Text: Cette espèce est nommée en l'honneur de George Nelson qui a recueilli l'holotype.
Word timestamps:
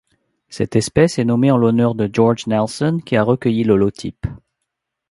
Cette 0.49 0.75
espèce 0.75 1.19
est 1.19 1.25
nommée 1.25 1.51
en 1.51 1.57
l'honneur 1.57 1.93
de 1.93 2.09
George 2.11 2.47
Nelson 2.47 2.99
qui 3.05 3.15
a 3.17 3.21
recueilli 3.21 3.63
l'holotype. 3.63 4.25